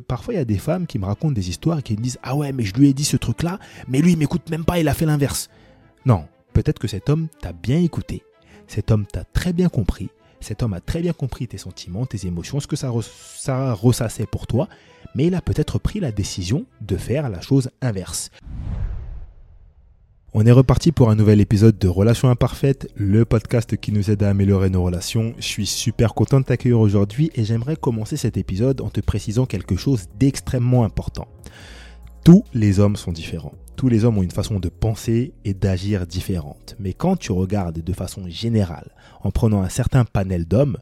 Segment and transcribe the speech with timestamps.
[0.00, 2.18] Parfois, il y a des femmes qui me racontent des histoires et qui me disent
[2.22, 3.58] Ah ouais, mais je lui ai dit ce truc-là,
[3.88, 5.48] mais lui, il m'écoute même pas, il a fait l'inverse.
[6.06, 8.22] Non, peut-être que cet homme t'a bien écouté,
[8.66, 10.10] cet homme t'a très bien compris,
[10.40, 12.90] cet homme a très bien compris tes sentiments, tes émotions, ce que ça,
[13.72, 14.68] ressassait pour toi,
[15.14, 18.30] mais il a peut-être pris la décision de faire la chose inverse.
[20.32, 24.22] On est reparti pour un nouvel épisode de Relations Imparfaites, le podcast qui nous aide
[24.22, 25.34] à améliorer nos relations.
[25.38, 29.44] Je suis super content de t'accueillir aujourd'hui et j'aimerais commencer cet épisode en te précisant
[29.44, 31.26] quelque chose d'extrêmement important.
[32.24, 33.54] Tous les hommes sont différents.
[33.74, 36.76] Tous les hommes ont une façon de penser et d'agir différente.
[36.78, 40.76] Mais quand tu regardes de façon générale, en prenant un certain panel d'hommes,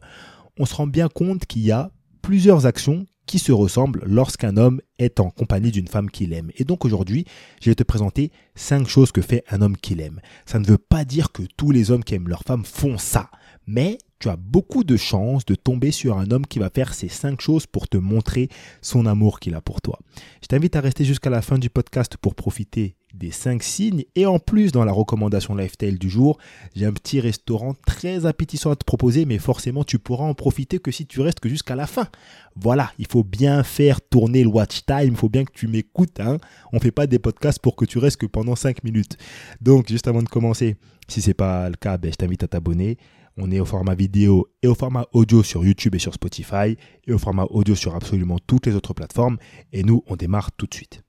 [0.59, 1.89] on se rend bien compte qu'il y a
[2.21, 6.51] plusieurs actions qui se ressemblent lorsqu'un homme est en compagnie d'une femme qu'il aime.
[6.57, 7.25] Et donc aujourd'hui,
[7.61, 10.21] je vais te présenter cinq choses que fait un homme qu'il aime.
[10.45, 13.31] Ça ne veut pas dire que tous les hommes qui aiment leur femme font ça,
[13.65, 17.07] mais tu as beaucoup de chances de tomber sur un homme qui va faire ces
[17.07, 18.49] cinq choses pour te montrer
[18.81, 19.97] son amour qu'il a pour toi.
[20.41, 24.03] Je t'invite à rester jusqu'à la fin du podcast pour profiter des 5 signes.
[24.15, 26.37] Et en plus, dans la recommandation Lifestyle du jour,
[26.75, 30.79] j'ai un petit restaurant très appétissant à te proposer, mais forcément, tu pourras en profiter
[30.79, 32.07] que si tu restes que jusqu'à la fin.
[32.55, 36.19] Voilà, il faut bien faire tourner le watch time, il faut bien que tu m'écoutes.
[36.19, 36.37] Hein.
[36.71, 39.17] On ne fait pas des podcasts pour que tu restes que pendant 5 minutes.
[39.61, 40.75] Donc, juste avant de commencer,
[41.07, 42.97] si ce n'est pas le cas, ben, je t'invite à t'abonner.
[43.37, 46.75] On est au format vidéo et au format audio sur YouTube et sur Spotify
[47.07, 49.37] et au format audio sur absolument toutes les autres plateformes.
[49.71, 51.03] Et nous, on démarre tout de suite.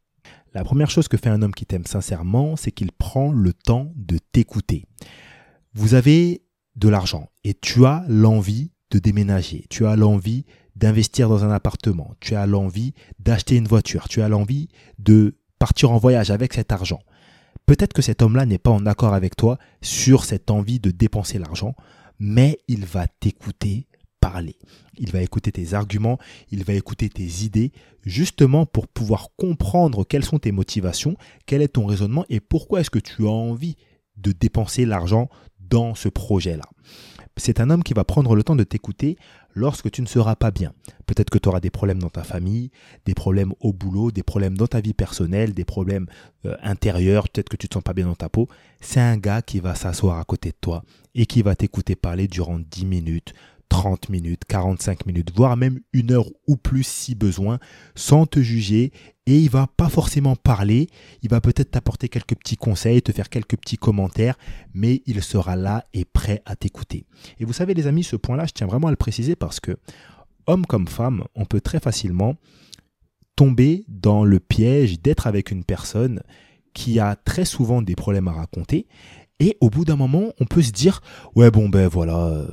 [0.53, 3.93] La première chose que fait un homme qui t'aime sincèrement, c'est qu'il prend le temps
[3.95, 4.87] de t'écouter.
[5.75, 6.43] Vous avez
[6.75, 12.15] de l'argent et tu as l'envie de déménager, tu as l'envie d'investir dans un appartement,
[12.19, 16.73] tu as l'envie d'acheter une voiture, tu as l'envie de partir en voyage avec cet
[16.73, 17.01] argent.
[17.67, 21.39] Peut-être que cet homme-là n'est pas en accord avec toi sur cette envie de dépenser
[21.39, 21.77] l'argent,
[22.19, 23.87] mais il va t'écouter
[24.21, 24.57] parler.
[24.99, 26.19] Il va écouter tes arguments,
[26.51, 27.73] il va écouter tes idées,
[28.05, 32.91] justement pour pouvoir comprendre quelles sont tes motivations, quel est ton raisonnement et pourquoi est-ce
[32.91, 33.77] que tu as envie
[34.17, 36.65] de dépenser l'argent dans ce projet-là.
[37.37, 39.17] C'est un homme qui va prendre le temps de t'écouter
[39.55, 40.73] lorsque tu ne seras pas bien.
[41.07, 42.71] Peut-être que tu auras des problèmes dans ta famille,
[43.07, 46.07] des problèmes au boulot, des problèmes dans ta vie personnelle, des problèmes
[46.45, 48.49] euh, intérieurs, peut-être que tu te sens pas bien dans ta peau.
[48.81, 50.83] C'est un gars qui va s'asseoir à côté de toi
[51.15, 53.33] et qui va t'écouter parler durant 10 minutes,
[53.71, 57.59] 30 minutes, 45 minutes, voire même une heure ou plus si besoin,
[57.95, 58.93] sans te juger.
[59.27, 60.89] Et il va pas forcément parler,
[61.23, 64.37] il va peut-être t'apporter quelques petits conseils, te faire quelques petits commentaires,
[64.75, 67.07] mais il sera là et prêt à t'écouter.
[67.39, 69.79] Et vous savez les amis, ce point-là, je tiens vraiment à le préciser parce que,
[70.47, 72.35] homme comme femme, on peut très facilement
[73.37, 76.23] tomber dans le piège d'être avec une personne
[76.75, 78.89] qui a très souvent des problèmes à raconter.
[79.39, 81.01] Et au bout d'un moment, on peut se dire,
[81.37, 82.47] ouais bon ben voilà,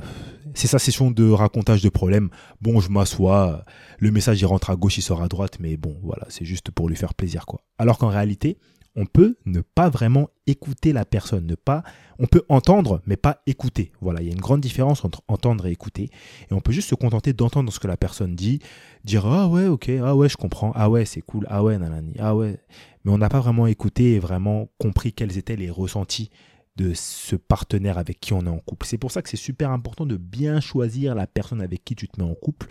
[0.53, 2.30] c'est sa session de racontage de problèmes.
[2.62, 3.66] Bon, je m'assois,
[4.00, 6.72] le message il rentre à gauche, il sort à droite, mais bon, voilà, c'est juste
[6.72, 7.62] pour lui faire plaisir, quoi.
[7.78, 8.57] Alors qu'en réalité,
[8.97, 11.84] on peut ne pas vraiment écouter la personne, ne pas,
[12.18, 13.91] on peut entendre, mais pas écouter.
[14.02, 16.09] Voilà, il y a une grande différence entre entendre et écouter.
[16.50, 18.59] Et on peut juste se contenter d'entendre ce que la personne dit,
[19.03, 22.16] dire ah ouais, ok, ah ouais, je comprends, ah ouais, c'est cool, ah ouais, nanani,
[22.18, 22.59] ah ouais.
[23.06, 26.31] Mais on n'a pas vraiment écouté et vraiment compris quels étaient les ressentis
[26.77, 28.85] de ce partenaire avec qui on est en couple.
[28.85, 32.07] C'est pour ça que c'est super important de bien choisir la personne avec qui tu
[32.07, 32.67] te mets en couple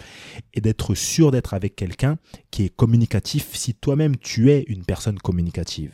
[0.54, 2.16] et d'être sûr d'être avec quelqu'un
[2.50, 5.92] qui est communicatif si toi-même tu es une personne communicative.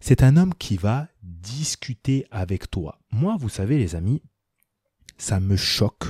[0.00, 3.00] C'est un homme qui va discuter avec toi.
[3.10, 4.22] Moi, vous savez les amis,
[5.18, 6.04] ça me choque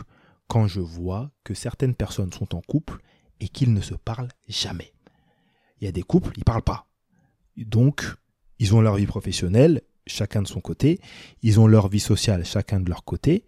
[0.49, 3.01] quand je vois que certaines personnes sont en couple
[3.41, 4.93] et qu'ils ne se parlent jamais.
[5.81, 6.87] Il y a des couples, ils parlent pas.
[7.57, 8.05] Donc,
[8.59, 11.01] ils ont leur vie professionnelle chacun de son côté,
[11.43, 13.45] ils ont leur vie sociale chacun de leur côté,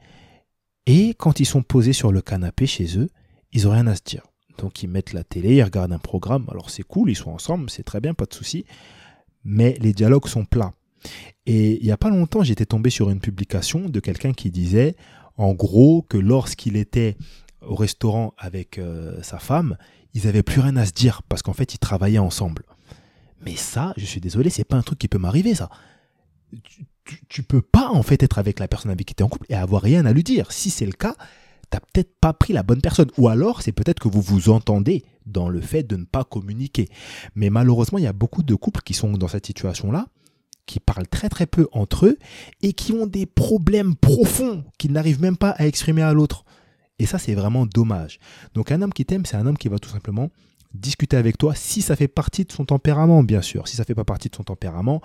[0.86, 3.08] et quand ils sont posés sur le canapé chez eux,
[3.52, 4.22] ils n'ont rien à se dire.
[4.58, 7.70] Donc ils mettent la télé, ils regardent un programme, alors c'est cool, ils sont ensemble,
[7.70, 8.64] c'est très bien, pas de souci,
[9.44, 10.72] mais les dialogues sont plats.
[11.46, 14.96] Et il n'y a pas longtemps, j'étais tombé sur une publication de quelqu'un qui disait,
[15.36, 17.16] en gros, que lorsqu'il était
[17.60, 19.76] au restaurant avec euh, sa femme,
[20.12, 22.62] ils n'avaient plus rien à se dire parce qu'en fait, ils travaillaient ensemble.
[23.44, 25.70] Mais ça, je suis désolé, c'est pas un truc qui peut m'arriver, ça
[27.28, 29.46] tu, peux pas en fait être avec la personne avec qui tu es en couple
[29.48, 30.52] et avoir rien à lui dire.
[30.52, 31.14] Si c'est le cas,
[31.70, 33.10] t'as peut-être pas pris la bonne personne.
[33.18, 36.88] Ou alors, c'est peut-être que vous vous entendez dans le fait de ne pas communiquer.
[37.34, 40.06] Mais malheureusement, il y a beaucoup de couples qui sont dans cette situation-là,
[40.66, 42.18] qui parlent très très peu entre eux
[42.62, 46.44] et qui ont des problèmes profonds qu'ils n'arrivent même pas à exprimer à l'autre.
[46.98, 48.18] Et ça, c'est vraiment dommage.
[48.54, 50.30] Donc un homme qui t'aime, c'est un homme qui va tout simplement
[50.74, 53.68] discuter avec toi si ça fait partie de son tempérament, bien sûr.
[53.68, 55.00] Si ça fait pas partie de son tempérament,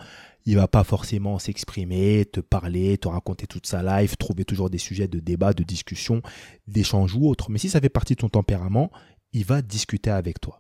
[0.46, 4.78] il va pas forcément s'exprimer, te parler, te raconter toute sa life, trouver toujours des
[4.78, 6.22] sujets de débat, de discussion,
[6.68, 7.52] d'échange ou autre.
[7.52, 8.92] Mais si ça fait partie de ton tempérament,
[9.32, 10.60] il va discuter avec toi.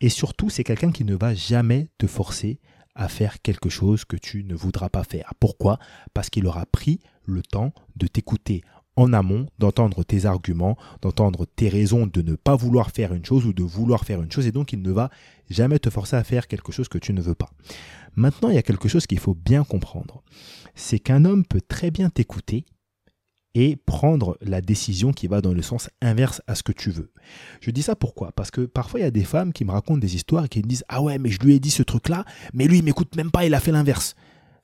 [0.00, 2.60] Et surtout, c'est quelqu'un qui ne va jamais te forcer
[2.94, 5.32] à faire quelque chose que tu ne voudras pas faire.
[5.40, 5.78] Pourquoi?
[6.12, 8.62] Parce qu'il aura pris le temps de t'écouter
[8.96, 13.46] en amont, d'entendre tes arguments, d'entendre tes raisons de ne pas vouloir faire une chose
[13.46, 15.10] ou de vouloir faire une chose, et donc il ne va
[15.48, 17.50] jamais te forcer à faire quelque chose que tu ne veux pas.
[18.14, 20.22] Maintenant, il y a quelque chose qu'il faut bien comprendre.
[20.74, 22.66] C'est qu'un homme peut très bien t'écouter
[23.54, 27.12] et prendre la décision qui va dans le sens inverse à ce que tu veux.
[27.60, 28.32] Je dis ça pourquoi?
[28.32, 30.60] Parce que parfois il y a des femmes qui me racontent des histoires et qui
[30.60, 32.24] me disent Ah ouais, mais je lui ai dit ce truc-là,
[32.54, 34.14] mais lui il m'écoute même pas, il a fait l'inverse.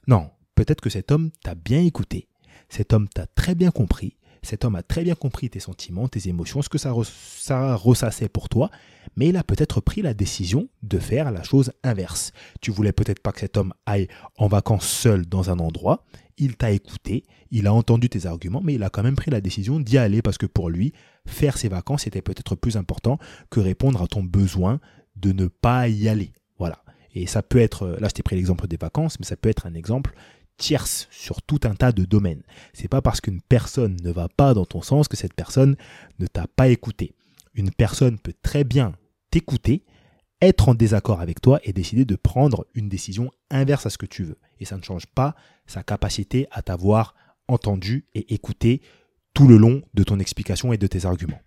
[0.06, 2.27] Non, peut-être que cet homme t'a bien écouté,
[2.68, 6.28] cet homme t'a très bien compris, cet homme a très bien compris tes sentiments, tes
[6.28, 8.70] émotions, ce que ça, ça ressassait pour toi,
[9.16, 12.32] mais il a peut-être pris la décision de faire la chose inverse.
[12.60, 16.04] Tu voulais peut-être pas que cet homme aille en vacances seul dans un endroit,
[16.38, 19.40] il t'a écouté, il a entendu tes arguments, mais il a quand même pris la
[19.40, 20.92] décision d'y aller parce que pour lui,
[21.26, 23.18] faire ses vacances était peut-être plus important
[23.50, 24.80] que répondre à ton besoin
[25.16, 26.32] de ne pas y aller.
[26.58, 26.82] Voilà.
[27.14, 29.66] Et ça peut être, là je t'ai pris l'exemple des vacances, mais ça peut être
[29.66, 30.14] un exemple
[30.58, 32.42] tierce sur tout un tas de domaines.
[32.74, 35.76] C'est pas parce qu'une personne ne va pas dans ton sens que cette personne
[36.18, 37.14] ne t'a pas écouté.
[37.54, 38.94] Une personne peut très bien
[39.30, 39.84] t'écouter,
[40.42, 44.06] être en désaccord avec toi et décider de prendre une décision inverse à ce que
[44.06, 44.38] tu veux.
[44.60, 45.34] Et ça ne change pas
[45.66, 47.14] sa capacité à t'avoir
[47.48, 48.82] entendu et écouté
[49.34, 51.40] tout le long de ton explication et de tes arguments.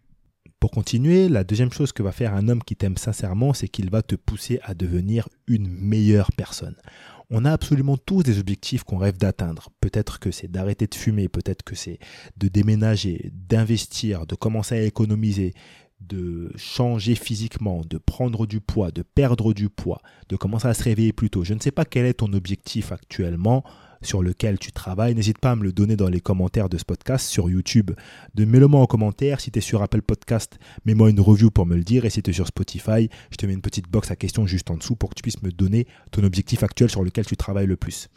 [0.60, 3.90] Pour continuer, la deuxième chose que va faire un homme qui t'aime sincèrement, c'est qu'il
[3.90, 6.76] va te pousser à devenir une meilleure personne.
[7.34, 9.70] On a absolument tous des objectifs qu'on rêve d'atteindre.
[9.80, 11.98] Peut-être que c'est d'arrêter de fumer, peut-être que c'est
[12.36, 15.54] de déménager, d'investir, de commencer à économiser,
[16.02, 20.84] de changer physiquement, de prendre du poids, de perdre du poids, de commencer à se
[20.84, 21.46] réveiller plus tôt.
[21.46, 23.64] Je ne sais pas quel est ton objectif actuellement
[24.02, 25.16] sur lequel tu travailles.
[25.16, 27.92] N'hésite pas à me le donner dans les commentaires de ce podcast sur YouTube.
[28.36, 29.40] De mets-le moi en commentaire.
[29.40, 32.06] Si tu es sur Apple Podcast, mets-moi une review pour me le dire.
[32.06, 34.72] Et si tu es sur Spotify, je te mets une petite box à questions juste
[34.72, 37.68] en dessous pour que tu puisses me donner ton objectif actuel sur lequel tu travailles
[37.68, 38.10] le plus.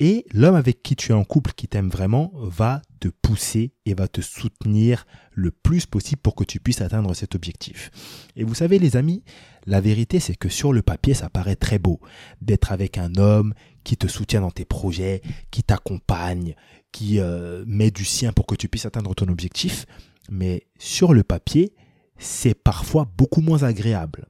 [0.00, 4.08] Et l'homme avec qui tu es en couple, qui t'aime vraiment, va pousser et va
[4.08, 7.90] te soutenir le plus possible pour que tu puisses atteindre cet objectif.
[8.36, 9.22] Et vous savez les amis,
[9.66, 12.00] la vérité c'est que sur le papier ça paraît très beau
[12.40, 13.54] d'être avec un homme
[13.84, 16.54] qui te soutient dans tes projets, qui t'accompagne,
[16.92, 19.86] qui euh, met du sien pour que tu puisses atteindre ton objectif.
[20.30, 21.74] Mais sur le papier,
[22.18, 24.26] c'est parfois beaucoup moins agréable.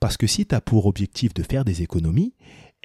[0.00, 2.34] Parce que si tu as pour objectif de faire des économies,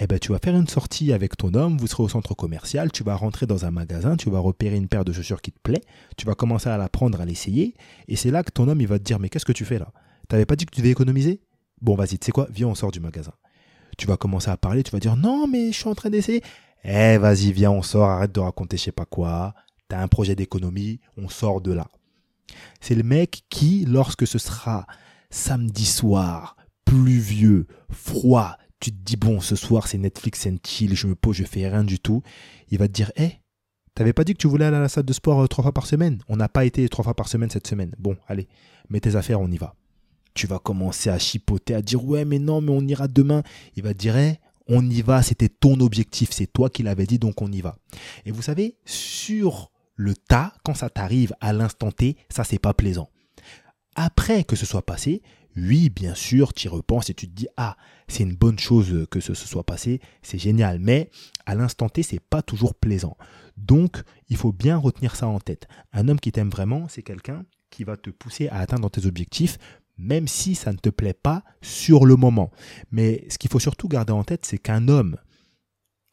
[0.03, 2.91] eh ben, tu vas faire une sortie avec ton homme, vous serez au centre commercial,
[2.91, 5.59] tu vas rentrer dans un magasin, tu vas repérer une paire de chaussures qui te
[5.61, 5.83] plaît,
[6.17, 7.75] tu vas commencer à la prendre, à l'essayer,
[8.07, 9.77] et c'est là que ton homme il va te dire mais qu'est-ce que tu fais
[9.77, 9.93] là?
[10.27, 11.39] T'avais pas dit que tu devais économiser?
[11.81, 13.33] Bon vas-y, tu sais quoi, viens on sort du magasin.
[13.95, 16.41] Tu vas commencer à parler, tu vas dire non mais je suis en train d'essayer.
[16.83, 19.53] Eh vas-y, viens on sort, arrête de raconter je sais pas quoi,
[19.87, 21.85] t'as un projet d'économie, on sort de là.
[22.79, 24.87] C'est le mec qui, lorsque ce sera
[25.29, 26.55] samedi soir,
[26.85, 31.37] pluvieux, froid, tu te dis, bon, ce soir c'est Netflix and chill, je me pose,
[31.37, 32.21] je fais rien du tout,
[32.69, 33.41] il va te dire, hé, hey,
[33.93, 35.73] t'avais pas dit que tu voulais aller à la salle de sport euh, trois fois
[35.73, 36.21] par semaine?
[36.27, 37.93] On n'a pas été trois fois par semaine cette semaine.
[37.99, 38.49] Bon, allez,
[38.89, 39.75] mets tes affaires, on y va.
[40.33, 43.43] Tu vas commencer à chipoter, à dire, ouais, mais non, mais on ira demain.
[43.75, 47.05] Il va te dire, hé, on y va, c'était ton objectif, c'est toi qui l'avais
[47.05, 47.77] dit, donc on y va.
[48.25, 52.73] Et vous savez, sur le tas, quand ça t'arrive à l'instant T, ça c'est pas
[52.73, 53.09] plaisant.
[53.95, 55.21] Après que ce soit passé,
[55.57, 57.75] oui, bien sûr, tu y repenses et tu te dis ah,
[58.11, 61.09] c'est une bonne chose que ce se soit passé, c'est génial, mais
[61.45, 63.17] à l'instant T, c'est pas toujours plaisant.
[63.57, 65.67] Donc, il faut bien retenir ça en tête.
[65.93, 69.57] Un homme qui t'aime vraiment, c'est quelqu'un qui va te pousser à atteindre tes objectifs,
[69.97, 72.51] même si ça ne te plaît pas sur le moment.
[72.91, 75.17] Mais ce qu'il faut surtout garder en tête, c'est qu'un homme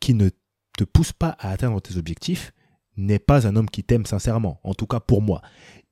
[0.00, 0.30] qui ne
[0.76, 2.52] te pousse pas à atteindre tes objectifs
[2.96, 5.42] n'est pas un homme qui t'aime sincèrement, en tout cas pour moi.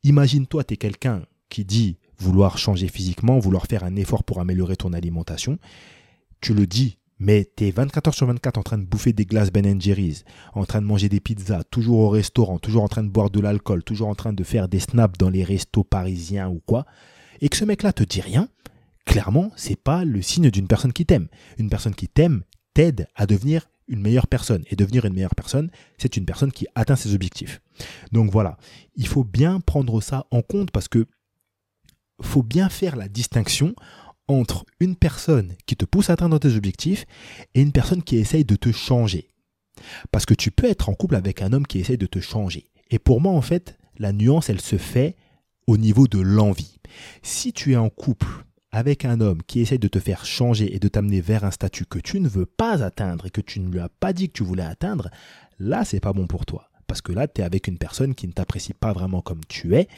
[0.02, 4.76] Imagine-toi, tu es quelqu'un qui dit vouloir changer physiquement, vouloir faire un effort pour améliorer
[4.76, 5.58] ton alimentation.
[6.40, 9.24] Tu le dis, mais tu es 24 heures sur 24 en train de bouffer des
[9.24, 10.24] glaces Ben Jerry's,
[10.54, 13.40] en train de manger des pizzas, toujours au restaurant, toujours en train de boire de
[13.40, 16.86] l'alcool, toujours en train de faire des snaps dans les restos parisiens ou quoi,
[17.40, 18.48] et que ce mec-là te dit rien,
[19.04, 21.28] clairement, c'est pas le signe d'une personne qui t'aime.
[21.58, 22.42] Une personne qui t'aime
[22.74, 24.64] t'aide à devenir une meilleure personne.
[24.70, 27.60] Et devenir une meilleure personne, c'est une personne qui atteint ses objectifs.
[28.12, 28.58] Donc voilà,
[28.96, 31.06] il faut bien prendre ça en compte parce que
[32.22, 33.74] faut bien faire la distinction
[34.28, 37.06] entre une personne qui te pousse à atteindre tes objectifs
[37.54, 39.28] et une personne qui essaye de te changer.
[40.10, 42.66] Parce que tu peux être en couple avec un homme qui essaye de te changer.
[42.90, 45.16] Et pour moi, en fait, la nuance, elle se fait
[45.66, 46.78] au niveau de l'envie.
[47.22, 50.78] Si tu es en couple avec un homme qui essaye de te faire changer et
[50.78, 53.70] de t'amener vers un statut que tu ne veux pas atteindre et que tu ne
[53.70, 55.10] lui as pas dit que tu voulais atteindre,
[55.58, 56.68] là, c'est pas bon pour toi.
[56.86, 59.74] Parce que là, tu es avec une personne qui ne t'apprécie pas vraiment comme tu
[59.74, 59.88] es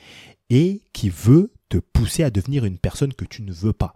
[0.49, 3.95] et qui veut te pousser à devenir une personne que tu ne veux pas.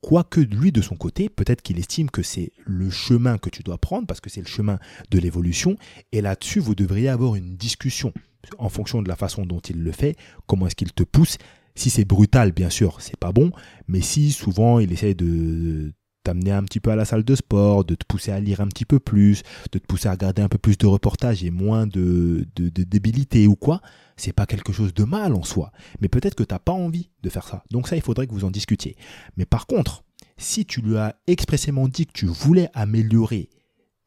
[0.00, 3.76] Quoique lui, de son côté, peut-être qu'il estime que c'est le chemin que tu dois
[3.76, 4.78] prendre, parce que c'est le chemin
[5.10, 5.76] de l'évolution,
[6.12, 8.14] et là-dessus, vous devriez avoir une discussion
[8.58, 11.36] en fonction de la façon dont il le fait, comment est-ce qu'il te pousse.
[11.74, 13.52] Si c'est brutal, bien sûr, c'est pas bon,
[13.88, 17.84] mais si souvent il essaye de t'amener un petit peu à la salle de sport,
[17.84, 20.48] de te pousser à lire un petit peu plus, de te pousser à regarder un
[20.48, 23.80] peu plus de reportages et moins de, de, de débilité ou quoi,
[24.16, 25.72] c'est pas quelque chose de mal en soi.
[26.00, 27.64] Mais peut-être que tu n'as pas envie de faire ça.
[27.70, 28.96] Donc ça, il faudrait que vous en discutiez.
[29.36, 30.04] Mais par contre,
[30.36, 33.48] si tu lui as expressément dit que tu voulais améliorer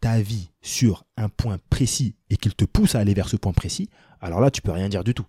[0.01, 3.53] ta vie sur un point précis et qu'il te pousse à aller vers ce point
[3.53, 3.89] précis,
[4.19, 5.25] alors là, tu peux rien dire du tout.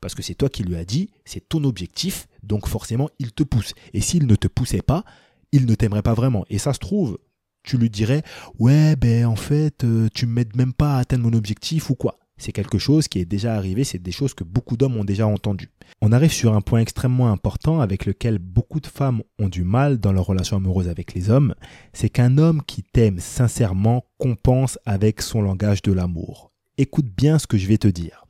[0.00, 3.42] Parce que c'est toi qui lui as dit, c'est ton objectif, donc forcément, il te
[3.42, 3.72] pousse.
[3.92, 5.04] Et s'il ne te poussait pas,
[5.52, 6.44] il ne t'aimerait pas vraiment.
[6.50, 7.18] Et ça se trouve,
[7.62, 8.22] tu lui dirais,
[8.58, 12.18] ouais, ben en fait, euh, tu m'aides même pas à atteindre mon objectif ou quoi.
[12.38, 15.26] C'est quelque chose qui est déjà arrivé, c'est des choses que beaucoup d'hommes ont déjà
[15.26, 15.70] entendues.
[16.02, 19.98] On arrive sur un point extrêmement important avec lequel beaucoup de femmes ont du mal
[19.98, 21.54] dans leur relation amoureuse avec les hommes,
[21.94, 26.52] c'est qu'un homme qui t'aime sincèrement compense avec son langage de l'amour.
[26.76, 28.26] Écoute bien ce que je vais te dire.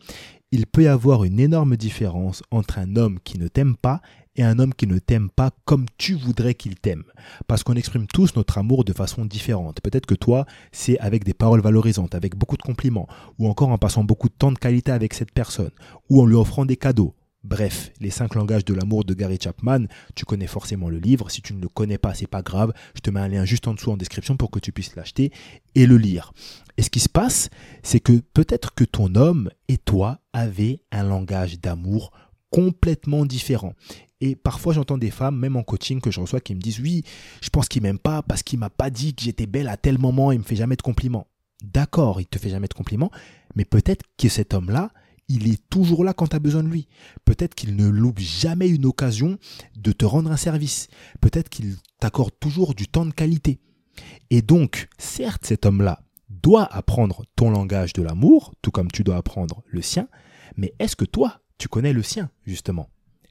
[0.52, 4.00] Il peut y avoir une énorme différence entre un homme qui ne t'aime pas
[4.36, 7.04] et un homme qui ne t'aime pas comme tu voudrais qu'il t'aime.
[7.46, 9.80] Parce qu'on exprime tous notre amour de façon différente.
[9.80, 13.78] Peut-être que toi, c'est avec des paroles valorisantes, avec beaucoup de compliments, ou encore en
[13.78, 15.70] passant beaucoup de temps de qualité avec cette personne,
[16.08, 17.14] ou en lui offrant des cadeaux.
[17.46, 21.30] Bref, les cinq langages de l'amour de Gary Chapman, tu connais forcément le livre.
[21.30, 22.72] Si tu ne le connais pas, c'est pas grave.
[22.96, 25.30] Je te mets un lien juste en dessous en description pour que tu puisses l'acheter
[25.76, 26.32] et le lire.
[26.76, 27.48] Et ce qui se passe,
[27.84, 32.10] c'est que peut-être que ton homme et toi avez un langage d'amour
[32.56, 33.74] complètement différent.
[34.22, 37.04] Et parfois, j'entends des femmes, même en coaching que je reçois, qui me disent Oui,
[37.42, 39.98] je pense qu'il m'aime pas parce qu'il m'a pas dit que j'étais belle à tel
[39.98, 41.26] moment, il me fait jamais de compliments.
[41.62, 43.10] D'accord, il te fait jamais de compliments,
[43.56, 44.90] mais peut-être que cet homme-là,
[45.28, 46.88] il est toujours là quand tu as besoin de lui.
[47.26, 49.38] Peut-être qu'il ne loupe jamais une occasion
[49.76, 50.88] de te rendre un service.
[51.20, 53.60] Peut-être qu'il t'accorde toujours du temps de qualité.
[54.30, 59.16] Et donc, certes, cet homme-là doit apprendre ton langage de l'amour, tout comme tu dois
[59.16, 60.08] apprendre le sien,
[60.56, 62.88] mais est-ce que toi, tu connais le sien, justement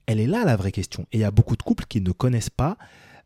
[0.07, 1.03] elle est là la vraie question.
[1.11, 2.77] Et il y a beaucoup de couples qui ne connaissent pas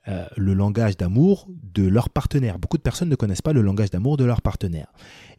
[0.08, 2.60] euh, le langage d'amour de leur partenaire.
[2.60, 4.88] Beaucoup de personnes ne connaissent pas le langage d'amour de leur partenaire.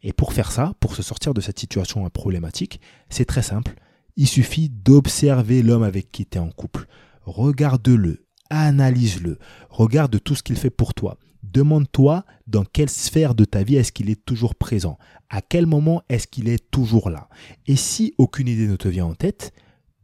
[0.03, 3.73] Et pour faire ça, pour se sortir de cette situation problématique, c'est très simple.
[4.17, 6.85] Il suffit d'observer l'homme avec qui tu es en couple.
[7.23, 9.39] Regarde-le, analyse-le,
[9.69, 11.17] regarde tout ce qu'il fait pour toi.
[11.43, 14.97] Demande-toi dans quelle sphère de ta vie est-ce qu'il est toujours présent?
[15.29, 17.29] À quel moment est-ce qu'il est toujours là?
[17.67, 19.53] Et si aucune idée ne te vient en tête,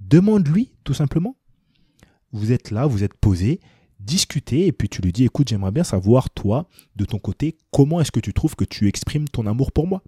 [0.08, 1.36] Demande-lui, tout simplement.
[2.32, 3.60] Vous êtes là, vous êtes posé,
[4.00, 8.00] discutez, et puis tu lui dis, écoute, j'aimerais bien savoir, toi, de ton côté, comment
[8.00, 10.04] est-ce que tu trouves que tu exprimes ton amour pour moi?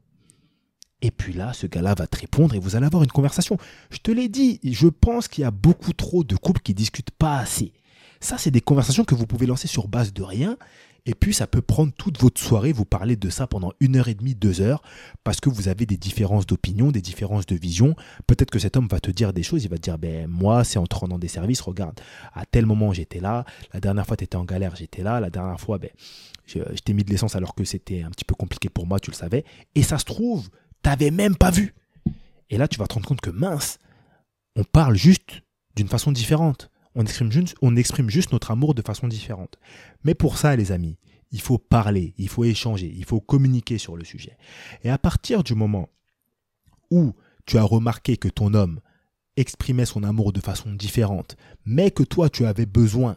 [1.02, 3.58] Et puis là, ce gars-là va te répondre et vous allez avoir une conversation.
[3.90, 7.12] Je te l'ai dit, je pense qu'il y a beaucoup trop de couples qui discutent
[7.12, 7.74] pas assez.
[8.20, 10.58] Ça, c'est des conversations que vous pouvez lancer sur base de rien
[11.06, 14.08] et puis, ça peut prendre toute votre soirée, vous parler de ça pendant une heure
[14.08, 14.82] et demie, deux heures,
[15.24, 17.96] parce que vous avez des différences d'opinion, des différences de vision.
[18.28, 20.64] Peut-être que cet homme va te dire des choses, il va te dire, ben, moi,
[20.64, 22.00] c'est en te rendant des services, regarde,
[22.34, 25.30] à tel moment j'étais là, la dernière fois tu étais en galère, j'étais là, la
[25.30, 25.90] dernière fois, ben,
[26.46, 29.12] je, t'ai mis de l'essence alors que c'était un petit peu compliqué pour moi, tu
[29.12, 29.46] le savais.
[29.76, 30.50] Et ça se trouve,
[30.82, 31.76] t'avais même pas vu.
[32.50, 33.80] Et là, tu vas te rendre compte que mince,
[34.56, 35.44] on parle juste
[35.76, 36.70] d'une façon différente.
[37.00, 39.58] On exprime, juste, notre amour de façon différente.
[40.04, 40.98] Mais pour ça, les amis,
[41.32, 44.38] il faut parler, il faut échanger, il faut communiquer sur le sujet.
[44.84, 45.88] Et à partir du moment
[46.92, 47.14] où
[47.46, 48.82] tu as remarqué que ton homme
[49.38, 53.16] exprimait son amour de façon différente, mais que toi tu avais besoin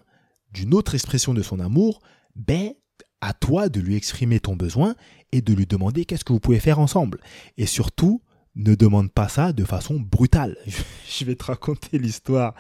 [0.53, 2.01] d'une autre expression de son amour,
[2.37, 2.75] ben
[3.21, 4.95] à toi de lui exprimer ton besoin
[5.33, 7.21] et de lui demander qu'est-ce que vous pouvez faire ensemble.
[7.57, 8.23] Et surtout,
[8.55, 10.57] ne demande pas ça de façon brutale.
[11.09, 12.55] Je vais te raconter l'histoire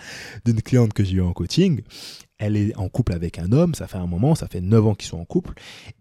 [0.44, 1.82] d'une cliente que j'ai eue en coaching.
[2.38, 4.94] Elle est en couple avec un homme, ça fait un moment, ça fait 9 ans
[4.96, 5.52] qu'ils sont en couple,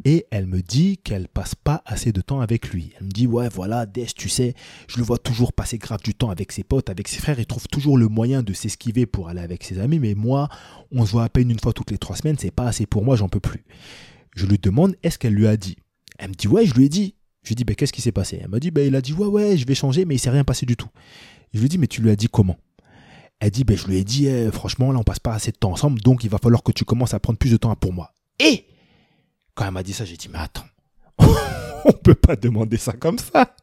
[0.06, 2.94] et elle me dit qu'elle passe pas assez de temps avec lui.
[2.98, 4.56] Elle me dit, ouais, voilà, Des, tu sais,
[4.88, 7.46] je le vois toujours passer grave du temps avec ses potes, avec ses frères, il
[7.46, 10.50] trouve toujours le moyen de s'esquiver pour aller avec ses amis, mais moi,
[10.92, 13.06] on se voit à peine une fois toutes les trois semaines, c'est pas assez pour
[13.06, 13.64] moi, j'en peux plus.
[14.36, 15.78] Je lui demande, est-ce qu'elle lui a dit?
[16.18, 17.14] Elle me dit, ouais, je lui ai dit.
[17.44, 18.40] Je lui dis, bah, qu'est-ce qui s'est passé?
[18.42, 20.30] Elle m'a dit, bah, il a dit, ouais, ouais, je vais changer, mais il s'est
[20.30, 20.90] rien passé du tout.
[21.54, 22.58] Je lui dis, mais tu lui as dit comment?
[23.40, 25.58] Elle dit, bah, je lui ai dit, eh, franchement, là, on passe pas assez de
[25.58, 27.92] temps ensemble, donc il va falloir que tu commences à prendre plus de temps pour
[27.92, 28.14] moi.
[28.40, 28.66] Et
[29.56, 30.66] quand elle m'a dit ça, j'ai dit, mais attends,
[31.86, 33.56] on peut pas demander ça comme ça.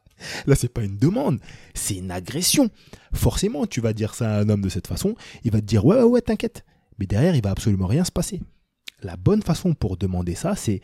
[0.46, 1.38] Là, c'est pas une demande,
[1.74, 2.70] c'est une agression.
[3.14, 5.84] Forcément, tu vas dire ça à un homme de cette façon, il va te dire,
[5.84, 6.64] ouais, ouais, ouais, t'inquiète.
[6.98, 8.40] Mais derrière, il va absolument rien se passer.
[9.02, 10.80] La bonne façon pour demander ça, c'est,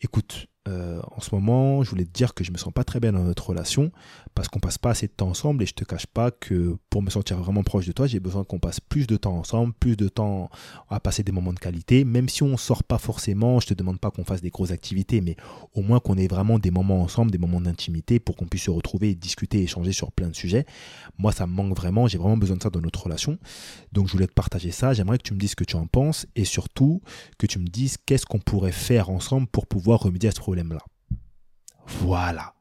[0.00, 3.00] écoute, euh, en ce moment, je voulais te dire que je me sens pas très
[3.00, 3.90] bien dans notre relation
[4.34, 7.02] parce qu'on passe pas assez de temps ensemble et je te cache pas que pour
[7.02, 9.96] me sentir vraiment proche de toi, j'ai besoin qu'on passe plus de temps ensemble, plus
[9.96, 10.50] de temps
[10.90, 12.04] à passer des moments de qualité.
[12.04, 15.20] Même si on sort pas forcément, je te demande pas qu'on fasse des grosses activités,
[15.20, 15.36] mais
[15.74, 18.70] au moins qu'on ait vraiment des moments ensemble, des moments d'intimité pour qu'on puisse se
[18.70, 20.66] retrouver, discuter, échanger sur plein de sujets.
[21.18, 22.06] Moi, ça me manque vraiment.
[22.06, 23.38] J'ai vraiment besoin de ça dans notre relation.
[23.92, 24.92] Donc, je voulais te partager ça.
[24.92, 27.00] J'aimerais que tu me dises ce que tu en penses et surtout
[27.38, 30.84] que tu me dises qu'est-ce qu'on pourrait faire ensemble pour pouvoir remédier à ce problème-là.
[31.86, 32.54] Voilà.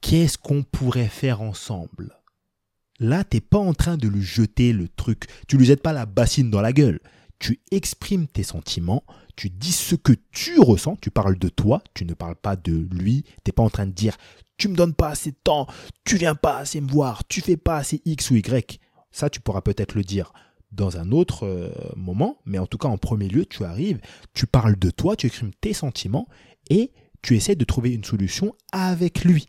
[0.00, 2.20] Qu'est-ce qu'on pourrait faire ensemble?
[2.98, 5.26] Là, t'es pas en train de lui jeter le truc.
[5.48, 7.00] Tu lui jettes pas la bassine dans la gueule.
[7.38, 9.04] Tu exprimes tes sentiments,
[9.36, 12.88] tu dis ce que tu ressens, tu parles de toi, tu ne parles pas de
[12.90, 13.24] lui.
[13.44, 14.16] T'es pas en train de dire
[14.56, 15.66] tu me donnes pas assez de temps,
[16.04, 18.80] tu viens pas assez me voir, tu fais pas assez X ou Y.
[19.10, 20.32] Ça, tu pourras peut-être le dire
[20.72, 24.00] dans un autre euh, moment, mais en tout cas, en premier lieu, tu arrives,
[24.32, 26.26] tu parles de toi, tu exprimes tes sentiments
[26.70, 26.90] et
[27.26, 29.48] tu essaies de trouver une solution avec lui.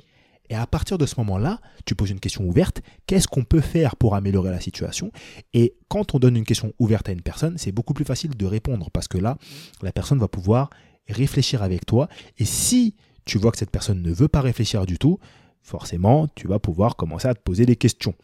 [0.50, 2.81] Et à partir de ce moment-là, tu poses une question ouverte.
[3.05, 5.12] Qu'est-ce qu'on peut faire pour améliorer la situation?
[5.53, 8.46] Et quand on donne une question ouverte à une personne, c'est beaucoup plus facile de
[8.48, 9.38] répondre parce que là,
[9.84, 10.72] la personne va pouvoir
[11.07, 12.10] réfléchir avec toi.
[12.39, 15.19] Et si tu vois que cette personne ne veut pas réfléchir du tout,
[15.62, 18.15] forcément, tu vas pouvoir commencer à te poser des questions.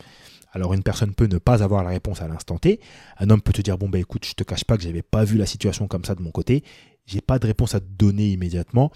[0.52, 2.80] Alors une personne peut ne pas avoir la réponse à l'instant T.
[3.20, 5.24] Un homme peut te dire bon bah écoute, je te cache pas que j'avais pas
[5.24, 6.64] vu la situation comme ça de mon côté.
[7.06, 8.92] J'ai pas de réponse à te donner immédiatement.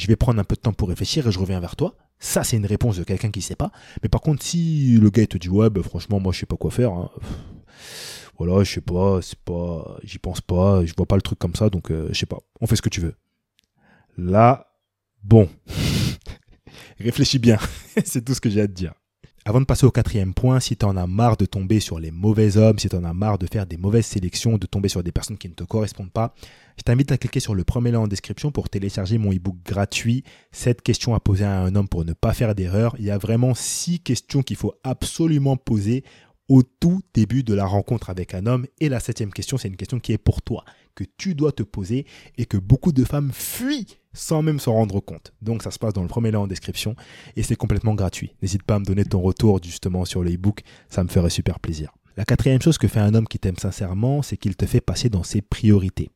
[0.00, 1.94] Je vais prendre un peu de temps pour réfléchir et je reviens vers toi.
[2.18, 3.70] Ça c'est une réponse de quelqu'un qui sait pas.
[4.02, 6.56] Mais par contre si le gars te dit ouais bah, franchement moi je sais pas
[6.56, 6.90] quoi faire.
[6.92, 7.10] Hein.
[8.38, 11.54] Voilà je sais pas c'est pas j'y pense pas je vois pas le truc comme
[11.54, 12.38] ça donc euh, je sais pas.
[12.62, 13.14] On fait ce que tu veux.
[14.16, 14.68] Là
[15.22, 15.50] bon
[16.98, 17.58] réfléchis bien.
[18.06, 18.94] c'est tout ce que j'ai à te dire.
[19.46, 22.10] Avant de passer au quatrième point, si tu en as marre de tomber sur les
[22.10, 25.02] mauvais hommes, si tu en as marre de faire des mauvaises sélections, de tomber sur
[25.02, 26.34] des personnes qui ne te correspondent pas,
[26.76, 30.24] je t'invite à cliquer sur le premier lien en description pour télécharger mon ebook gratuit
[30.52, 32.94] 7 questions à poser à un homme pour ne pas faire d'erreur.
[32.98, 36.04] Il y a vraiment 6 questions qu'il faut absolument poser
[36.50, 38.66] au tout début de la rencontre avec un homme.
[38.78, 41.62] Et la septième question, c'est une question qui est pour toi, que tu dois te
[41.62, 42.06] poser
[42.38, 45.32] et que beaucoup de femmes fuient sans même s'en rendre compte.
[45.42, 46.96] Donc ça se passe dans le premier lien en description
[47.36, 48.34] et c'est complètement gratuit.
[48.42, 51.60] N'hésite pas à me donner ton retour justement sur le e-book, ça me ferait super
[51.60, 51.92] plaisir.
[52.16, 55.08] La quatrième chose que fait un homme qui t'aime sincèrement, c'est qu'il te fait passer
[55.08, 56.10] dans ses priorités.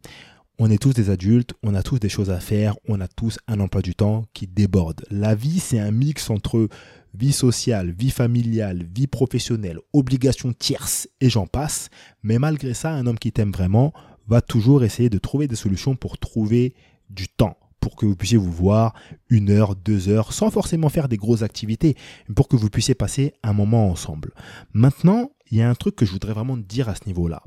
[0.59, 3.39] On est tous des adultes, on a tous des choses à faire, on a tous
[3.49, 5.05] un emploi du temps qui déborde.
[5.11, 6.69] La vie, c'est un mix entre
[7.13, 11.89] vie sociale, vie familiale, vie professionnelle, obligations tierces et j'en passe.
[12.23, 13.93] Mais malgré ça, un homme qui t'aime vraiment
[14.27, 16.75] va toujours essayer de trouver des solutions pour trouver
[17.11, 18.95] du temps pour que vous puissiez vous voir
[19.29, 21.97] une heure, deux heures, sans forcément faire des grosses activités,
[22.35, 24.33] pour que vous puissiez passer un moment ensemble.
[24.73, 27.43] Maintenant, il y a un truc que je voudrais vraiment dire à ce niveau-là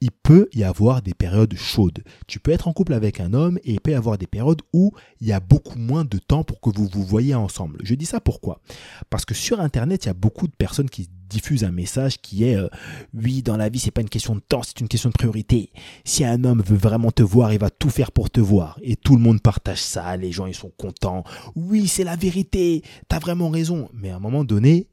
[0.00, 2.02] il peut y avoir des périodes chaudes.
[2.26, 4.62] Tu peux être en couple avec un homme et il peut y avoir des périodes
[4.72, 7.78] où il y a beaucoup moins de temps pour que vous vous voyez ensemble.
[7.82, 8.60] Je dis ça pourquoi?
[9.10, 12.44] Parce que sur Internet, il y a beaucoup de personnes qui diffusent un message qui
[12.44, 12.68] est euh,
[13.14, 15.70] oui, dans la vie, c'est pas une question de temps, c'est une question de priorité.
[16.04, 18.78] Si un homme veut vraiment te voir, il va tout faire pour te voir.
[18.82, 21.24] Et tout le monde partage ça, les gens ils sont contents.
[21.54, 23.88] Oui, c'est la vérité, t'as vraiment raison.
[23.94, 24.88] Mais à un moment donné,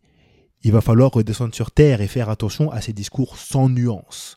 [0.63, 4.35] il va falloir redescendre sur terre et faire attention à ces discours sans nuance.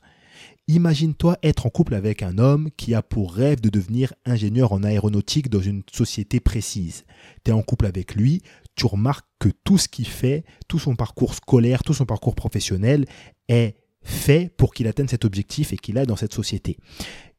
[0.68, 4.84] Imagine-toi être en couple avec un homme qui a pour rêve de devenir ingénieur en
[4.84, 7.04] aéronautique dans une société précise.
[7.44, 8.42] Tu es en couple avec lui,
[8.80, 13.04] tu remarques que tout ce qu'il fait, tout son parcours scolaire, tout son parcours professionnel
[13.46, 16.78] est fait pour qu'il atteigne cet objectif et qu'il aille dans cette société.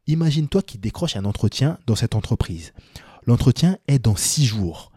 [0.06, 2.72] Imagine-toi qu'il décroche un entretien dans cette entreprise.
[3.26, 4.92] L'entretien est dans six jours.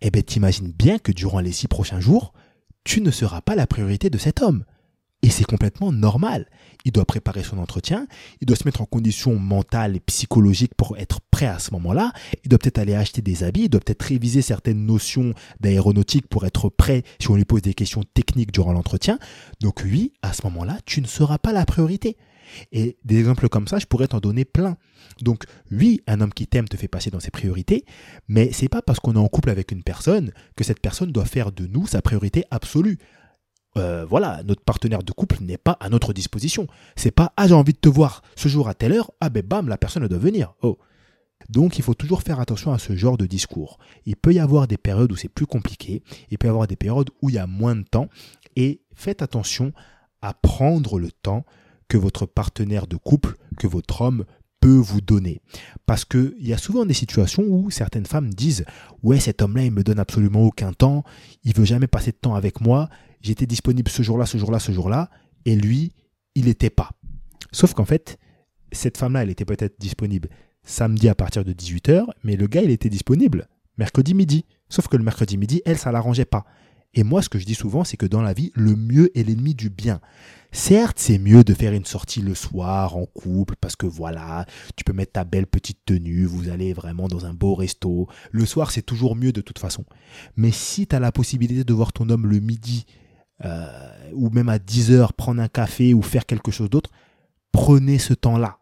[0.00, 2.32] Eh bien, t'imagines bien que durant les six prochains jours,
[2.84, 4.64] tu ne seras pas la priorité de cet homme.
[5.22, 6.48] Et c'est complètement normal.
[6.84, 8.06] Il doit préparer son entretien,
[8.40, 12.12] il doit se mettre en condition mentale et psychologique pour être prêt à ce moment-là,
[12.44, 16.46] il doit peut-être aller acheter des habits, il doit peut-être réviser certaines notions d'aéronautique pour
[16.46, 19.18] être prêt si on lui pose des questions techniques durant l'entretien.
[19.60, 22.16] Donc oui, à ce moment-là, tu ne seras pas la priorité.
[22.72, 24.76] Et des exemples comme ça, je pourrais t'en donner plein.
[25.22, 27.84] Donc oui, un homme qui t'aime te fait passer dans ses priorités,
[28.28, 31.24] mais c'est pas parce qu'on est en couple avec une personne que cette personne doit
[31.24, 32.98] faire de nous sa priorité absolue.
[33.78, 36.66] Euh, voilà, notre partenaire de couple n'est pas à notre disposition.
[36.96, 39.42] C'est pas ah j'ai envie de te voir ce jour à telle heure, ah ben
[39.42, 40.54] bam, la personne doit venir.
[40.62, 40.78] Oh.
[41.48, 43.78] Donc il faut toujours faire attention à ce genre de discours.
[44.04, 46.76] Il peut y avoir des périodes où c'est plus compliqué, il peut y avoir des
[46.76, 48.08] périodes où il y a moins de temps
[48.56, 49.72] et faites attention
[50.20, 51.44] à prendre le temps
[51.88, 54.24] que votre partenaire de couple, que votre homme
[54.60, 55.40] peut vous donner.
[55.86, 58.64] Parce qu'il y a souvent des situations où certaines femmes disent
[59.02, 61.04] Ouais, cet homme-là, il me donne absolument aucun temps,
[61.44, 62.88] il veut jamais passer de temps avec moi,
[63.20, 65.10] j'étais disponible ce jour-là, ce jour-là, ce jour-là,
[65.44, 65.92] et lui,
[66.34, 66.90] il n'était pas.
[67.52, 68.18] Sauf qu'en fait,
[68.72, 70.28] cette femme-là, elle était peut-être disponible
[70.62, 74.44] samedi à partir de 18h, mais le gars, il était disponible mercredi midi.
[74.68, 76.44] Sauf que le mercredi midi, elle, ça l'arrangeait pas.
[76.94, 79.22] Et moi, ce que je dis souvent, c'est que dans la vie, le mieux est
[79.22, 80.00] l'ennemi du bien.
[80.52, 84.84] Certes, c'est mieux de faire une sortie le soir en couple parce que voilà, tu
[84.84, 88.08] peux mettre ta belle petite tenue, vous allez vraiment dans un beau resto.
[88.32, 89.84] Le soir, c'est toujours mieux de toute façon.
[90.36, 92.86] Mais si tu as la possibilité de voir ton homme le midi
[93.44, 96.90] euh, ou même à 10 heures prendre un café ou faire quelque chose d'autre,
[97.52, 98.58] prenez ce temps-là.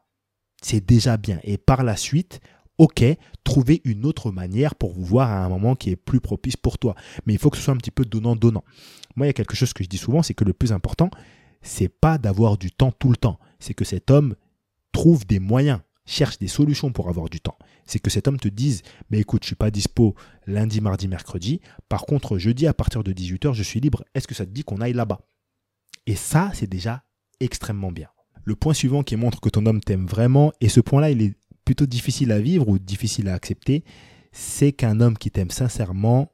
[0.62, 1.38] C'est déjà bien.
[1.44, 2.40] Et par la suite,
[2.78, 3.04] ok,
[3.44, 6.78] trouvez une autre manière pour vous voir à un moment qui est plus propice pour
[6.78, 6.94] toi.
[7.24, 8.64] Mais il faut que ce soit un petit peu donnant-donnant.
[9.16, 11.10] Moi, il y a quelque chose que je dis souvent, c'est que le plus important,
[11.62, 13.38] c'est pas d'avoir du temps tout le temps.
[13.58, 14.34] C'est que cet homme
[14.92, 17.58] trouve des moyens, cherche des solutions pour avoir du temps.
[17.84, 20.14] C'est que cet homme te dise, mais écoute, je suis pas dispo
[20.46, 21.60] lundi, mardi, mercredi.
[21.88, 24.04] Par contre, jeudi à partir de 18h, je suis libre.
[24.14, 25.20] Est-ce que ça te dit qu'on aille là-bas?
[26.06, 27.02] Et ça, c'est déjà
[27.40, 28.08] extrêmement bien.
[28.44, 31.34] Le point suivant qui montre que ton homme t'aime vraiment, et ce point-là, il est
[31.64, 33.84] plutôt difficile à vivre ou difficile à accepter,
[34.32, 36.32] c'est qu'un homme qui t'aime sincèrement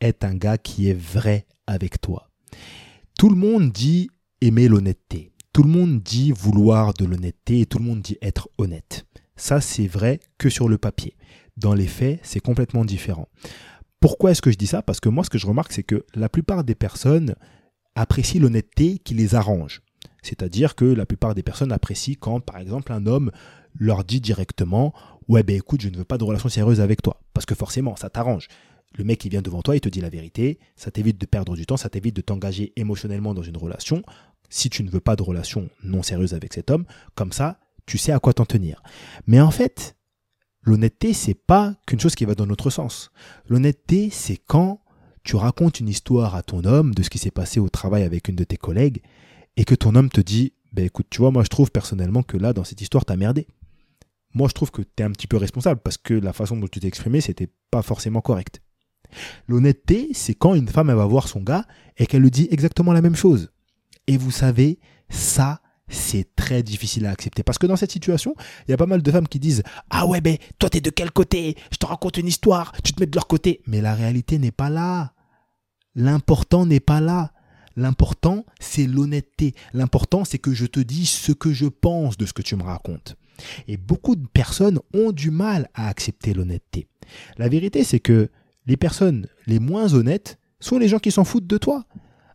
[0.00, 2.30] est un gars qui est vrai avec toi.
[3.18, 4.08] Tout le monde dit
[4.40, 5.29] aimer l'honnêteté.
[5.60, 9.04] Tout le monde dit vouloir de l'honnêteté et tout le monde dit être honnête.
[9.36, 11.18] Ça, c'est vrai que sur le papier.
[11.58, 13.28] Dans les faits, c'est complètement différent.
[14.00, 14.80] Pourquoi est-ce que je dis ça?
[14.80, 17.34] Parce que moi, ce que je remarque, c'est que la plupart des personnes
[17.94, 19.82] apprécient l'honnêteté qui les arrange.
[20.22, 23.30] C'est-à-dire que la plupart des personnes apprécient quand, par exemple, un homme
[23.78, 24.94] leur dit directement
[25.28, 27.20] Ouais, ben écoute, je ne veux pas de relation sérieuse avec toi.
[27.34, 28.48] Parce que forcément, ça t'arrange.
[28.96, 31.54] Le mec qui vient devant toi, il te dit la vérité, ça t'évite de perdre
[31.54, 34.02] du temps, ça t'évite de t'engager émotionnellement dans une relation.
[34.50, 36.84] Si tu ne veux pas de relation non sérieuse avec cet homme,
[37.14, 38.82] comme ça, tu sais à quoi t'en tenir.
[39.26, 39.96] Mais en fait,
[40.62, 43.10] l'honnêteté, c'est pas qu'une chose qui va dans l'autre sens.
[43.48, 44.82] L'honnêteté, c'est quand
[45.24, 48.28] tu racontes une histoire à ton homme de ce qui s'est passé au travail avec
[48.28, 49.02] une de tes collègues
[49.56, 52.36] et que ton homme te dit ben écoute, tu vois, moi je trouve personnellement que
[52.36, 53.46] là, dans cette histoire, t'as merdé.
[54.32, 56.68] Moi, je trouve que tu es un petit peu responsable parce que la façon dont
[56.68, 58.62] tu t'es exprimé, c'était pas forcément correct.
[59.48, 62.92] L'honnêteté, c'est quand une femme elle va voir son gars et qu'elle lui dit exactement
[62.92, 63.50] la même chose.
[64.10, 67.44] Et vous savez, ça, c'est très difficile à accepter.
[67.44, 68.34] Parce que dans cette situation,
[68.66, 70.90] il y a pas mal de femmes qui disent Ah ouais, ben toi t'es de
[70.90, 71.56] quel côté?
[71.70, 73.60] Je te raconte une histoire, tu te mets de leur côté.
[73.68, 75.12] Mais la réalité n'est pas là.
[75.94, 77.30] L'important n'est pas là.
[77.76, 79.54] L'important, c'est l'honnêteté.
[79.74, 82.64] L'important, c'est que je te dis ce que je pense de ce que tu me
[82.64, 83.14] racontes.
[83.68, 86.88] Et beaucoup de personnes ont du mal à accepter l'honnêteté.
[87.38, 88.28] La vérité, c'est que
[88.66, 91.84] les personnes les moins honnêtes sont les gens qui s'en foutent de toi.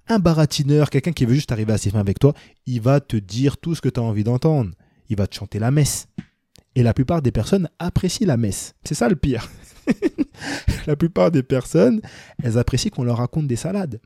[0.08, 2.34] Un baratineur, quelqu'un qui veut juste arriver à ses fins avec toi,
[2.66, 4.72] il va te dire tout ce que tu as envie d'entendre.
[5.10, 6.08] Il va te chanter la messe.
[6.76, 8.76] Et la plupart des personnes apprécient la messe.
[8.84, 9.50] C'est ça le pire.
[10.88, 12.02] la plupart des personnes,
[12.44, 14.00] elles apprécient qu'on leur raconte des salades.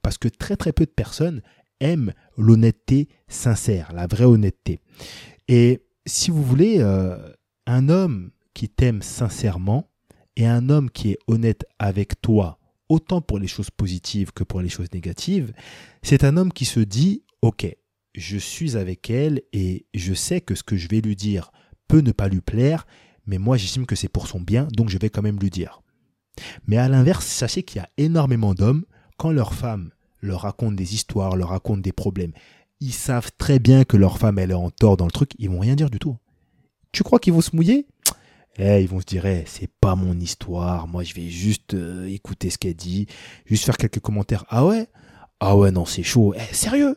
[0.00, 1.42] Parce que très très peu de personnes
[1.80, 4.80] aiment l'honnêteté sincère, la vraie honnêteté.
[5.48, 7.16] Et si vous voulez, euh,
[7.66, 9.90] un homme qui t'aime sincèrement
[10.36, 12.58] et un homme qui est honnête avec toi,
[12.92, 15.54] autant pour les choses positives que pour les choses négatives,
[16.02, 17.66] c'est un homme qui se dit, OK,
[18.14, 21.52] je suis avec elle et je sais que ce que je vais lui dire
[21.88, 22.86] peut ne pas lui plaire,
[23.26, 25.80] mais moi j'estime que c'est pour son bien, donc je vais quand même lui dire.
[26.66, 28.84] Mais à l'inverse, sachez qu'il y a énormément d'hommes,
[29.16, 32.32] quand leur femme leur raconte des histoires, leur raconte des problèmes,
[32.80, 35.48] ils savent très bien que leur femme elle est en tort dans le truc, ils
[35.48, 36.18] vont rien dire du tout.
[36.92, 37.86] Tu crois qu'ils vont se mouiller?
[38.58, 42.06] Eh, ils vont se dire, eh, c'est pas mon histoire, moi je vais juste euh,
[42.06, 43.06] écouter ce qu'elle dit,
[43.46, 44.44] juste faire quelques commentaires.
[44.48, 44.88] Ah ouais?
[45.40, 46.34] Ah ouais, non, c'est chaud.
[46.36, 46.96] Eh, sérieux?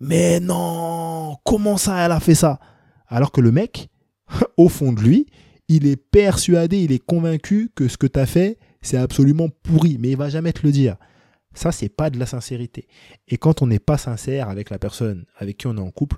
[0.00, 2.58] Mais non Comment ça, elle a fait ça?
[3.06, 3.88] Alors que le mec,
[4.56, 5.26] au fond de lui,
[5.68, 9.98] il est persuadé, il est convaincu que ce que tu as fait, c'est absolument pourri,
[10.00, 10.96] mais il va jamais te le dire.
[11.54, 12.88] Ça, c'est pas de la sincérité.
[13.28, 16.16] Et quand on n'est pas sincère avec la personne avec qui on est en couple,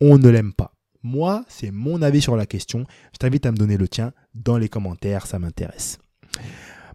[0.00, 0.74] on ne l'aime pas.
[1.02, 2.84] Moi, c'est mon avis sur la question.
[3.12, 5.98] Je t'invite à me donner le tien dans les commentaires, ça m'intéresse.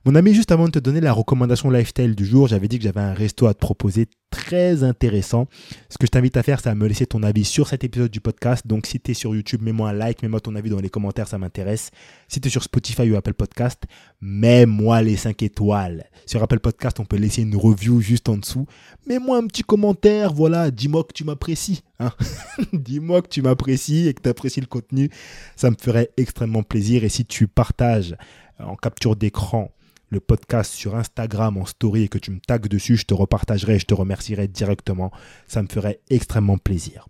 [0.06, 2.84] Mon ami, juste avant de te donner la recommandation lifestyle du jour, j'avais dit que
[2.84, 5.48] j'avais un resto à te proposer très intéressant.
[5.89, 8.12] Ce que je t'invite à faire, c'est à me laisser ton avis sur cet épisode
[8.12, 8.67] du podcast.
[8.67, 11.28] Donc, si tu es sur YouTube, mets-moi un like, mets-moi ton avis dans les commentaires,
[11.28, 11.89] ça m'intéresse.
[12.28, 13.84] Si tu es sur Spotify ou Apple Podcast,
[14.19, 16.10] mets-moi les 5 étoiles.
[16.26, 18.67] Sur Apple Podcast, on peut laisser une review juste en dessous.
[19.08, 21.82] Mets-moi un petit commentaire, voilà, dis-moi que tu m'apprécies.
[22.00, 22.12] Hein.
[22.74, 25.10] dis-moi que tu m'apprécies et que tu apprécies le contenu.
[25.56, 27.06] Ça me ferait extrêmement plaisir.
[27.06, 28.17] Et si tu partages
[28.60, 29.71] en capture d'écran
[30.10, 33.80] le podcast sur Instagram en story et que tu me tagues dessus, je te repartagerai
[33.80, 35.12] je te remercierai directement.
[35.48, 37.08] Ça me ferait extrêmement plaisir.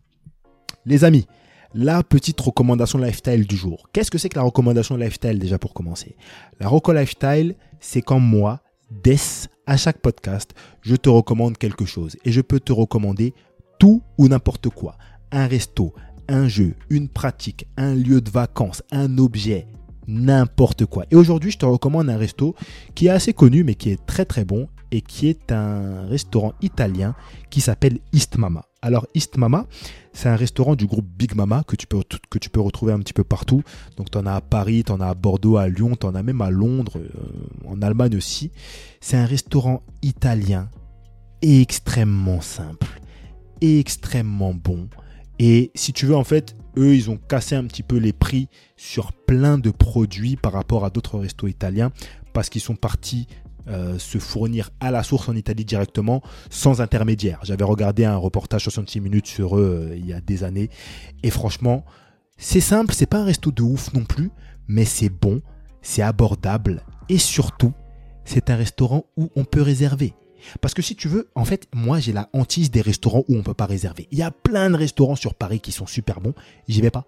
[0.85, 1.27] Les amis,
[1.73, 3.89] la petite recommandation lifestyle du jour.
[3.91, 6.15] Qu'est-ce que c'est que la recommandation lifestyle déjà pour commencer?
[6.59, 9.17] La Roco Lifestyle, c'est quand moi, dès
[9.67, 12.15] à chaque podcast, je te recommande quelque chose.
[12.23, 13.33] Et je peux te recommander
[13.77, 14.97] tout ou n'importe quoi.
[15.31, 15.93] Un resto,
[16.29, 19.67] un jeu, une pratique, un lieu de vacances, un objet,
[20.07, 21.05] n'importe quoi.
[21.11, 22.55] Et aujourd'hui, je te recommande un resto
[22.93, 26.53] qui est assez connu, mais qui est très très bon, et qui est un restaurant
[26.61, 27.15] italien
[27.49, 28.65] qui s'appelle East Mama.
[28.81, 29.65] Alors East Mama,
[30.13, 32.99] c'est un restaurant du groupe Big Mama que tu peux, que tu peux retrouver un
[32.99, 33.63] petit peu partout.
[33.97, 36.15] Donc tu en as à Paris, tu en as à Bordeaux, à Lyon, tu en
[36.15, 37.09] as même à Londres, euh,
[37.67, 38.51] en Allemagne aussi.
[39.01, 40.69] C'est un restaurant italien
[41.41, 43.01] extrêmement simple,
[43.61, 44.87] extrêmement bon.
[45.39, 48.47] Et si tu veux, en fait, eux, ils ont cassé un petit peu les prix
[48.77, 51.91] sur plein de produits par rapport à d'autres restos italiens
[52.33, 53.27] parce qu'ils sont partis
[53.67, 57.39] euh, se fournir à la source en Italie directement sans intermédiaire.
[57.43, 60.69] J'avais regardé un reportage 66 minutes sur eux euh, il y a des années
[61.23, 61.83] et franchement,
[62.37, 64.29] c'est simple, c'est pas un resto de ouf non plus,
[64.67, 65.41] mais c'est bon,
[65.81, 67.73] c'est abordable et surtout,
[68.23, 70.13] c'est un restaurant où on peut réserver.
[70.61, 73.43] Parce que si tu veux, en fait, moi j'ai la hantise des restaurants où on
[73.43, 74.07] peut pas réserver.
[74.11, 76.33] Il y a plein de restaurants sur Paris qui sont super bons,
[76.67, 77.05] j'y vais pas.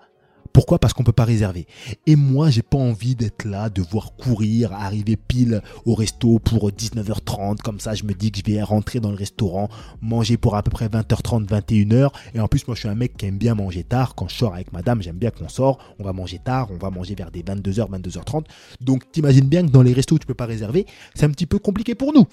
[0.53, 0.79] Pourquoi?
[0.79, 1.67] Parce qu'on peut pas réserver.
[2.05, 6.71] Et moi, j'ai pas envie d'être là, de voir courir, arriver pile au resto pour
[6.71, 7.57] 19h30.
[7.57, 9.69] Comme ça, je me dis que je vais rentrer dans le restaurant,
[10.01, 12.09] manger pour à peu près 20h30, 21h.
[12.33, 14.15] Et en plus, moi, je suis un mec qui aime bien manger tard.
[14.15, 15.77] Quand je sors avec madame, j'aime bien qu'on sort.
[15.99, 18.45] On va manger tard, on va manger vers des 22h, 22h30.
[18.81, 21.45] Donc, t'imagines bien que dans les restos où tu peux pas réserver, c'est un petit
[21.45, 22.25] peu compliqué pour nous.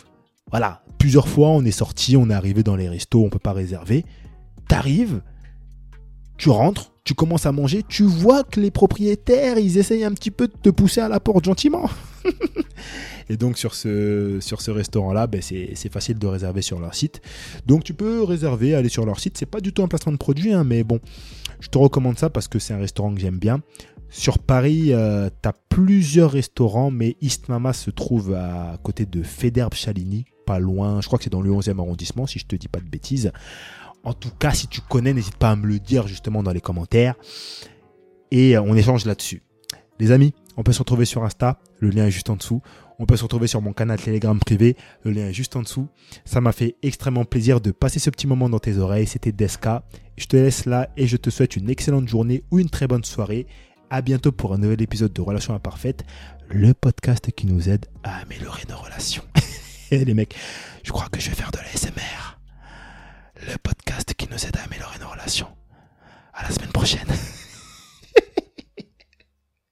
[0.51, 0.83] Voilà.
[0.99, 4.05] Plusieurs fois, on est sorti, on est arrivé dans les restos, on peut pas réserver.
[4.69, 5.21] T'arrives,
[6.39, 10.31] tu rentres, tu commences à manger, tu vois que les propriétaires, ils essayent un petit
[10.31, 11.89] peu de te pousser à la porte gentiment.
[13.29, 17.21] et donc sur ce, sur ce restaurant-là, ben c'est facile de réserver sur leur site.
[17.67, 19.37] Donc tu peux réserver, aller sur leur site.
[19.37, 20.99] C'est pas du tout un placement de produit, hein, mais bon,
[21.61, 23.61] je te recommande ça parce que c'est un restaurant que j'aime bien.
[24.17, 29.25] Sur Paris, euh, tu as plusieurs restaurants, mais East Mama se trouve à côté de
[29.25, 31.01] Federbe Chaligny, pas loin.
[31.01, 33.33] Je crois que c'est dans le 11e arrondissement, si je te dis pas de bêtises.
[34.05, 36.61] En tout cas, si tu connais, n'hésite pas à me le dire justement dans les
[36.61, 37.17] commentaires.
[38.31, 39.43] Et euh, on échange là-dessus.
[39.99, 42.63] Les amis, on peut se retrouver sur Insta, le lien est juste en dessous.
[43.01, 45.89] On peut se retrouver sur mon canal Telegram privé, le lien est juste en dessous.
[46.25, 49.09] Ça m'a fait extrêmement plaisir de passer ce petit moment dans tes oreilles.
[49.09, 49.83] C'était Deska.
[50.17, 53.03] Je te laisse là et je te souhaite une excellente journée ou une très bonne
[53.03, 53.49] soirée
[53.95, 56.05] à bientôt pour un nouvel épisode de Relations Imparfaites,
[56.49, 59.23] le podcast qui nous aide à améliorer nos relations.
[59.93, 60.35] Les mecs,
[60.83, 62.41] je crois que je vais faire de l'ASMR.
[63.47, 65.47] Le podcast qui nous aide à améliorer nos relations.
[66.33, 67.07] À la semaine prochaine.